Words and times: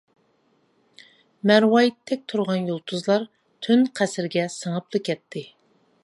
مەرۋايىتتەك 1.51 2.23
تۇرغان 2.33 2.65
يۇلتۇزلار، 2.71 3.27
تۈن 3.67 3.83
قەسرىگە 3.99 4.47
سىڭىپلا 4.55 5.03
كەتتى. 5.11 5.45